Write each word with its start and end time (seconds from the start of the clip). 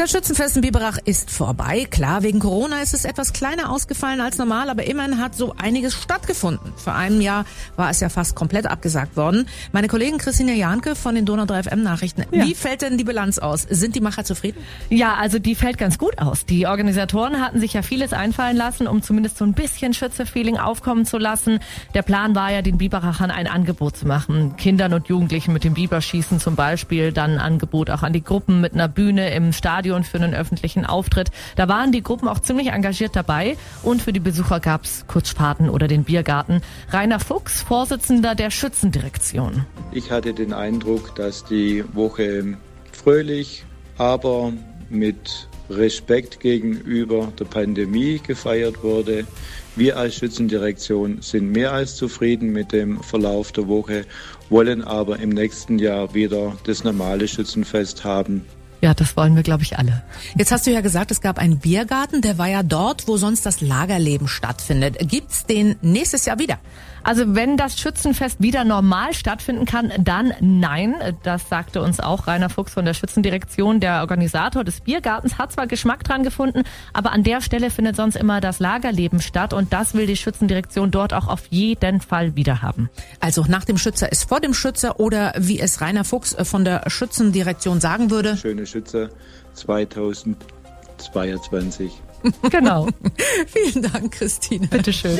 Das 0.00 0.12
Schützenfest 0.12 0.56
in 0.56 0.62
Biberach 0.62 0.96
ist 1.04 1.30
vorbei. 1.30 1.86
Klar, 1.90 2.22
wegen 2.22 2.38
Corona 2.38 2.80
ist 2.80 2.94
es 2.94 3.04
etwas 3.04 3.34
kleiner 3.34 3.70
ausgefallen 3.70 4.22
als 4.22 4.38
normal, 4.38 4.70
aber 4.70 4.84
immerhin 4.84 5.18
hat 5.18 5.34
so 5.34 5.54
einiges 5.58 5.92
stattgefunden. 5.92 6.72
Vor 6.74 6.94
einem 6.94 7.20
Jahr 7.20 7.44
war 7.76 7.90
es 7.90 8.00
ja 8.00 8.08
fast 8.08 8.34
komplett 8.34 8.64
abgesagt 8.64 9.18
worden. 9.18 9.46
Meine 9.72 9.88
Kollegin 9.88 10.16
Christina 10.16 10.54
Janke 10.54 10.94
von 10.96 11.14
den 11.14 11.26
Donau 11.26 11.44
3 11.44 11.64
FM 11.64 11.82
Nachrichten. 11.82 12.24
Ja. 12.30 12.46
Wie 12.46 12.54
fällt 12.54 12.80
denn 12.80 12.96
die 12.96 13.04
Bilanz 13.04 13.38
aus? 13.38 13.66
Sind 13.68 13.94
die 13.94 14.00
Macher 14.00 14.24
zufrieden? 14.24 14.62
Ja, 14.88 15.16
also 15.16 15.38
die 15.38 15.54
fällt 15.54 15.76
ganz 15.76 15.98
gut 15.98 16.16
aus. 16.16 16.46
Die 16.46 16.66
Organisatoren 16.66 17.38
hatten 17.38 17.60
sich 17.60 17.74
ja 17.74 17.82
vieles 17.82 18.14
einfallen 18.14 18.56
lassen, 18.56 18.86
um 18.86 19.02
zumindest 19.02 19.36
so 19.36 19.44
ein 19.44 19.52
bisschen 19.52 19.92
Schütze-Feeling 19.92 20.56
aufkommen 20.56 21.04
zu 21.04 21.18
lassen. 21.18 21.58
Der 21.92 22.00
Plan 22.00 22.34
war 22.34 22.50
ja, 22.50 22.62
den 22.62 22.78
Biberachern 22.78 23.30
ein 23.30 23.46
Angebot 23.46 23.98
zu 23.98 24.06
machen. 24.06 24.56
Kindern 24.56 24.94
und 24.94 25.08
Jugendlichen 25.08 25.52
mit 25.52 25.62
dem 25.62 25.74
Biberschießen 25.74 26.40
zum 26.40 26.56
Beispiel, 26.56 27.12
dann 27.12 27.32
ein 27.32 27.38
Angebot 27.38 27.90
auch 27.90 28.02
an 28.02 28.14
die 28.14 28.24
Gruppen 28.24 28.62
mit 28.62 28.72
einer 28.72 28.88
Bühne 28.88 29.34
im 29.34 29.52
Stadion 29.52 29.89
Stadion 29.90 30.04
für 30.04 30.18
einen 30.18 30.34
öffentlichen 30.34 30.86
Auftritt. 30.86 31.30
Da 31.56 31.66
waren 31.66 31.90
die 31.90 32.02
Gruppen 32.02 32.28
auch 32.28 32.38
ziemlich 32.38 32.68
engagiert 32.68 33.16
dabei 33.16 33.56
und 33.82 34.00
für 34.00 34.12
die 34.12 34.20
Besucher 34.20 34.60
gab's 34.60 35.04
Kurzfahrten 35.08 35.68
oder 35.68 35.88
den 35.88 36.04
Biergarten. 36.04 36.62
Rainer 36.90 37.18
Fuchs, 37.18 37.62
Vorsitzender 37.62 38.36
der 38.36 38.50
Schützendirektion. 38.50 39.66
Ich 39.90 40.12
hatte 40.12 40.32
den 40.32 40.52
Eindruck, 40.52 41.16
dass 41.16 41.44
die 41.44 41.84
Woche 41.92 42.56
fröhlich, 42.92 43.64
aber 43.98 44.52
mit 44.90 45.48
Respekt 45.68 46.38
gegenüber 46.38 47.32
der 47.38 47.46
Pandemie 47.46 48.20
gefeiert 48.24 48.84
wurde. 48.84 49.26
Wir 49.74 49.96
als 49.96 50.16
Schützendirektion 50.16 51.18
sind 51.20 51.50
mehr 51.50 51.72
als 51.72 51.96
zufrieden 51.96 52.52
mit 52.52 52.70
dem 52.72 53.02
Verlauf 53.02 53.50
der 53.50 53.66
Woche, 53.66 54.04
wollen 54.50 54.82
aber 54.84 55.18
im 55.18 55.30
nächsten 55.30 55.80
Jahr 55.80 56.14
wieder 56.14 56.56
das 56.64 56.84
normale 56.84 57.26
Schützenfest 57.26 58.04
haben. 58.04 58.44
Ja, 58.80 58.94
das 58.94 59.16
wollen 59.16 59.36
wir, 59.36 59.42
glaube 59.42 59.62
ich, 59.62 59.78
alle. 59.78 60.02
Jetzt 60.36 60.52
hast 60.52 60.66
du 60.66 60.70
ja 60.70 60.80
gesagt, 60.80 61.10
es 61.10 61.20
gab 61.20 61.38
einen 61.38 61.58
Biergarten, 61.58 62.22
der 62.22 62.38
war 62.38 62.48
ja 62.48 62.62
dort, 62.62 63.08
wo 63.08 63.16
sonst 63.18 63.44
das 63.44 63.60
Lagerleben 63.60 64.26
stattfindet. 64.26 64.96
Gibt's 65.00 65.44
den 65.44 65.76
nächstes 65.82 66.24
Jahr 66.24 66.38
wieder? 66.38 66.58
Also 67.02 67.34
wenn 67.34 67.56
das 67.56 67.78
Schützenfest 67.78 68.42
wieder 68.42 68.64
normal 68.64 69.14
stattfinden 69.14 69.64
kann, 69.64 69.92
dann 69.98 70.32
nein. 70.40 70.94
Das 71.22 71.48
sagte 71.48 71.82
uns 71.82 72.00
auch 72.00 72.26
Rainer 72.26 72.50
Fuchs 72.50 72.72
von 72.72 72.84
der 72.84 72.94
Schützendirektion. 72.94 73.80
Der 73.80 74.00
Organisator 74.00 74.64
des 74.64 74.80
Biergartens 74.80 75.38
hat 75.38 75.52
zwar 75.52 75.66
Geschmack 75.66 76.04
dran 76.04 76.22
gefunden, 76.22 76.64
aber 76.92 77.12
an 77.12 77.22
der 77.22 77.40
Stelle 77.40 77.70
findet 77.70 77.96
sonst 77.96 78.16
immer 78.16 78.40
das 78.40 78.58
Lagerleben 78.58 79.20
statt 79.20 79.52
und 79.52 79.72
das 79.72 79.94
will 79.94 80.06
die 80.06 80.16
Schützendirektion 80.16 80.90
dort 80.90 81.14
auch 81.14 81.28
auf 81.28 81.46
jeden 81.50 82.00
Fall 82.00 82.36
wieder 82.36 82.62
haben. 82.62 82.90
Also 83.18 83.44
nach 83.48 83.64
dem 83.64 83.78
Schützer 83.78 84.12
ist 84.12 84.28
vor 84.28 84.40
dem 84.40 84.54
Schützer 84.54 85.00
oder 85.00 85.32
wie 85.38 85.58
es 85.58 85.80
Rainer 85.80 86.04
Fuchs 86.04 86.36
von 86.42 86.64
der 86.64 86.88
Schützendirektion 86.88 87.80
sagen 87.80 88.10
würde. 88.10 88.36
Schöne 88.36 88.66
Schützer 88.70 89.08
2022. 89.54 91.92
Genau. 92.50 92.86
Vielen 93.46 93.82
Dank, 93.82 94.12
Christine. 94.12 94.66
Bitteschön. 94.66 95.18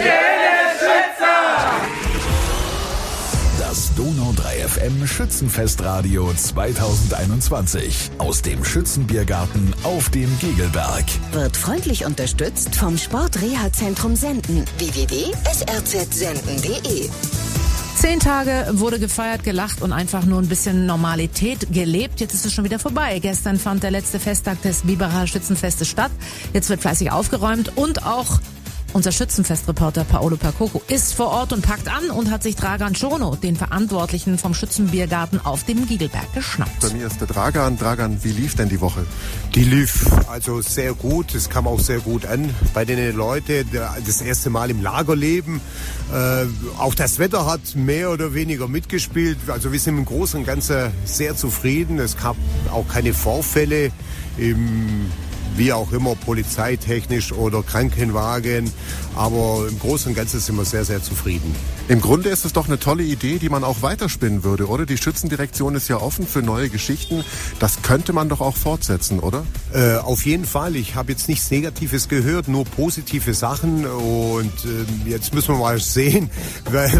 Das 3.58 3.94
Donau 3.94 4.32
3 4.36 4.68
FM 4.68 5.06
Schützenfestradio 5.06 6.30
2021 6.34 8.10
aus 8.18 8.42
dem 8.42 8.62
Schützenbiergarten 8.64 9.72
auf 9.84 10.10
dem 10.10 10.28
Gegelberg. 10.40 11.04
Wird 11.32 11.56
freundlich 11.56 12.04
unterstützt 12.04 12.74
vom 12.74 12.98
Sportreha-Zentrum 12.98 14.16
Senden 14.16 14.64
www.srzsenden.de. 14.78 17.08
Zehn 18.00 18.18
Tage 18.18 18.66
wurde 18.72 18.98
gefeiert, 18.98 19.44
gelacht 19.44 19.82
und 19.82 19.92
einfach 19.92 20.24
nur 20.24 20.38
ein 20.38 20.48
bisschen 20.48 20.86
Normalität 20.86 21.70
gelebt. 21.70 22.18
Jetzt 22.18 22.32
ist 22.32 22.46
es 22.46 22.54
schon 22.54 22.64
wieder 22.64 22.78
vorbei. 22.78 23.18
Gestern 23.18 23.58
fand 23.58 23.82
der 23.82 23.90
letzte 23.90 24.18
Festtag 24.18 24.62
des 24.62 24.84
Biberer 24.84 25.26
Schützenfestes 25.26 25.86
statt. 25.86 26.10
Jetzt 26.54 26.70
wird 26.70 26.80
fleißig 26.80 27.12
aufgeräumt 27.12 27.76
und 27.76 28.06
auch 28.06 28.40
unser 28.92 29.12
Schützenfestreporter 29.12 30.04
Paolo 30.04 30.36
Percoco 30.36 30.82
ist 30.88 31.14
vor 31.14 31.28
Ort 31.28 31.52
und 31.52 31.62
packt 31.62 31.88
an 31.88 32.10
und 32.10 32.30
hat 32.30 32.42
sich 32.42 32.56
Dragan 32.56 32.94
Schono, 32.94 33.36
den 33.36 33.56
Verantwortlichen 33.56 34.38
vom 34.38 34.54
Schützenbiergarten 34.54 35.40
auf 35.44 35.64
dem 35.64 35.86
Giegelberg, 35.86 36.32
geschnappt. 36.34 36.80
Bei 36.80 36.90
mir 36.90 37.06
ist 37.06 37.20
der 37.20 37.28
Dragan. 37.28 37.78
Dragan, 37.78 38.22
wie 38.22 38.32
lief 38.32 38.56
denn 38.56 38.68
die 38.68 38.80
Woche? 38.80 39.06
Die 39.54 39.64
lief 39.64 40.06
also 40.28 40.60
sehr 40.60 40.94
gut. 40.94 41.34
Es 41.34 41.50
kam 41.50 41.66
auch 41.66 41.80
sehr 41.80 42.00
gut 42.00 42.26
an 42.26 42.52
bei 42.74 42.84
den 42.84 43.16
Leuten. 43.16 43.68
Das 44.06 44.20
erste 44.20 44.50
Mal 44.50 44.70
im 44.70 44.82
Lagerleben. 44.82 45.60
Äh, 46.12 46.46
auch 46.78 46.94
das 46.94 47.18
Wetter 47.18 47.46
hat 47.46 47.74
mehr 47.74 48.10
oder 48.10 48.34
weniger 48.34 48.68
mitgespielt. 48.68 49.38
Also 49.48 49.72
wir 49.72 49.78
sind 49.78 49.98
im 49.98 50.04
Großen 50.04 50.40
und 50.40 50.46
Ganzen 50.46 50.90
sehr 51.04 51.36
zufrieden. 51.36 51.98
Es 51.98 52.16
gab 52.16 52.36
auch 52.72 52.88
keine 52.88 53.14
Vorfälle 53.14 53.92
im 54.36 55.10
wie 55.56 55.72
auch 55.72 55.92
immer, 55.92 56.14
polizeitechnisch 56.14 57.32
oder 57.32 57.62
Krankenwagen. 57.62 58.72
Aber 59.16 59.66
im 59.68 59.78
Großen 59.78 60.10
und 60.10 60.14
Ganzen 60.14 60.40
sind 60.40 60.56
wir 60.56 60.64
sehr, 60.64 60.84
sehr 60.84 61.02
zufrieden. 61.02 61.54
Im 61.88 62.00
Grunde 62.00 62.28
ist 62.28 62.44
es 62.44 62.52
doch 62.52 62.68
eine 62.68 62.78
tolle 62.78 63.02
Idee, 63.02 63.38
die 63.38 63.48
man 63.48 63.64
auch 63.64 63.82
weiterspinnen 63.82 64.44
würde, 64.44 64.68
oder? 64.68 64.86
Die 64.86 64.96
Schützendirektion 64.96 65.74
ist 65.74 65.88
ja 65.88 65.96
offen 65.96 66.26
für 66.26 66.40
neue 66.40 66.68
Geschichten. 66.68 67.24
Das 67.58 67.82
könnte 67.82 68.12
man 68.12 68.28
doch 68.28 68.40
auch 68.40 68.56
fortsetzen, 68.56 69.18
oder? 69.18 69.44
Äh, 69.72 69.96
auf 69.96 70.24
jeden 70.24 70.44
Fall. 70.44 70.76
Ich 70.76 70.94
habe 70.94 71.10
jetzt 71.10 71.28
nichts 71.28 71.50
Negatives 71.50 72.08
gehört, 72.08 72.46
nur 72.46 72.64
positive 72.64 73.34
Sachen. 73.34 73.86
Und 73.86 74.52
äh, 74.64 75.10
jetzt 75.10 75.34
müssen 75.34 75.54
wir 75.54 75.58
mal 75.58 75.78
sehen, 75.80 76.30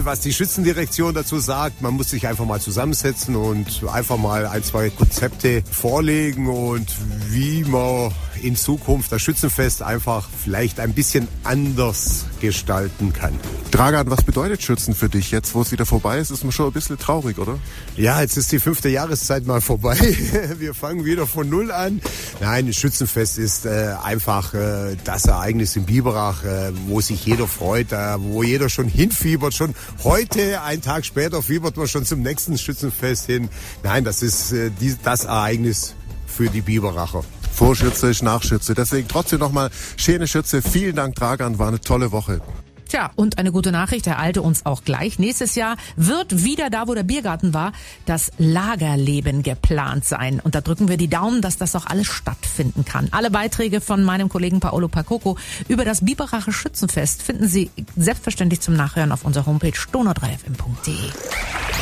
was 0.02 0.20
die 0.20 0.32
Schützendirektion 0.32 1.14
dazu 1.14 1.38
sagt. 1.38 1.82
Man 1.82 1.94
muss 1.94 2.10
sich 2.10 2.26
einfach 2.26 2.44
mal 2.44 2.60
zusammensetzen 2.60 3.36
und 3.36 3.84
einfach 3.92 4.16
mal 4.16 4.46
ein, 4.46 4.64
zwei 4.64 4.90
Konzepte 4.90 5.62
vorlegen 5.70 6.48
und 6.48 6.88
wie 7.28 7.64
man 7.64 8.10
in 8.42 8.56
Zukunft 8.56 9.12
das 9.12 9.22
Schützenfest 9.22 9.82
einfach 9.82 10.28
vielleicht 10.28 10.80
ein 10.80 10.92
bisschen 10.92 11.28
anders 11.44 12.26
gestalten 12.40 13.12
kann. 13.12 13.38
Dragan, 13.70 14.10
was 14.10 14.24
bedeutet 14.24 14.62
Schützen 14.62 14.94
für 14.94 15.08
dich 15.08 15.30
jetzt, 15.30 15.54
wo 15.54 15.62
es 15.62 15.70
wieder 15.70 15.86
vorbei 15.86 16.18
ist? 16.18 16.30
Ist 16.30 16.42
man 16.42 16.52
schon 16.52 16.66
ein 16.66 16.72
bisschen 16.72 16.98
traurig, 16.98 17.38
oder? 17.38 17.58
Ja, 17.96 18.20
jetzt 18.20 18.36
ist 18.36 18.50
die 18.52 18.58
fünfte 18.58 18.88
Jahreszeit 18.88 19.46
mal 19.46 19.60
vorbei. 19.60 19.98
Wir 20.58 20.74
fangen 20.74 21.04
wieder 21.04 21.26
von 21.26 21.48
Null 21.48 21.70
an. 21.70 22.00
Nein, 22.40 22.66
das 22.66 22.76
Schützenfest 22.76 23.38
ist 23.38 23.66
äh, 23.66 23.94
einfach 24.02 24.54
äh, 24.54 24.96
das 25.04 25.26
Ereignis 25.26 25.76
in 25.76 25.84
Biberach, 25.84 26.44
äh, 26.44 26.72
wo 26.88 27.00
sich 27.00 27.24
jeder 27.24 27.46
freut, 27.46 27.92
äh, 27.92 28.16
wo 28.18 28.42
jeder 28.42 28.68
schon 28.68 28.88
hinfiebert. 28.88 29.54
Schon 29.54 29.74
heute, 30.02 30.62
einen 30.62 30.82
Tag 30.82 31.04
später, 31.04 31.42
fiebert 31.42 31.76
man 31.76 31.86
schon 31.86 32.04
zum 32.04 32.22
nächsten 32.22 32.58
Schützenfest 32.58 33.26
hin. 33.26 33.48
Nein, 33.82 34.04
das 34.04 34.22
ist 34.22 34.52
äh, 34.52 34.70
die, 34.80 34.96
das 35.02 35.24
Ereignis 35.24 35.94
für 36.26 36.48
die 36.48 36.62
Biberacher. 36.62 37.24
Vorschütze 37.60 38.08
ist 38.08 38.22
Nachschütze. 38.22 38.72
Deswegen 38.72 39.06
trotzdem 39.06 39.38
nochmal 39.38 39.68
schöne 39.98 40.26
Schütze. 40.26 40.62
Vielen 40.62 40.96
Dank, 40.96 41.14
Dragan. 41.16 41.58
War 41.58 41.68
eine 41.68 41.78
tolle 41.78 42.10
Woche. 42.10 42.40
Tja, 42.90 43.12
und 43.14 43.38
eine 43.38 43.52
gute 43.52 43.70
Nachricht 43.70 44.08
ereilte 44.08 44.42
uns 44.42 44.66
auch 44.66 44.82
gleich. 44.82 45.20
Nächstes 45.20 45.54
Jahr 45.54 45.76
wird 45.94 46.42
wieder 46.42 46.70
da, 46.70 46.88
wo 46.88 46.94
der 46.94 47.04
Biergarten 47.04 47.54
war, 47.54 47.70
das 48.04 48.32
Lagerleben 48.36 49.44
geplant 49.44 50.04
sein. 50.04 50.40
Und 50.42 50.56
da 50.56 50.60
drücken 50.60 50.88
wir 50.88 50.96
die 50.96 51.06
Daumen, 51.06 51.40
dass 51.40 51.56
das 51.56 51.76
auch 51.76 51.86
alles 51.86 52.08
stattfinden 52.08 52.84
kann. 52.84 53.06
Alle 53.12 53.30
Beiträge 53.30 53.80
von 53.80 54.02
meinem 54.02 54.28
Kollegen 54.28 54.58
Paolo 54.58 54.88
Pacoco 54.88 55.38
über 55.68 55.84
das 55.84 56.04
Biberacher 56.04 56.50
Schützenfest 56.50 57.22
finden 57.22 57.46
Sie 57.46 57.70
selbstverständlich 57.96 58.60
zum 58.60 58.74
Nachhören 58.74 59.12
auf 59.12 59.24
unserer 59.24 59.46
Homepage 59.46 59.70
donau3fm.de. 59.70 61.10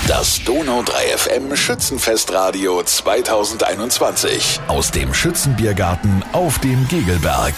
Das 0.09 0.45
Donau 0.45 0.83
3 0.83 1.17
FM 1.17 1.57
Schützenfestradio 1.57 2.83
2021 2.83 4.61
aus 4.69 4.91
dem 4.91 5.15
Schützenbiergarten 5.15 6.23
auf 6.35 6.59
dem 6.59 6.87
Gegelberg. 6.89 7.55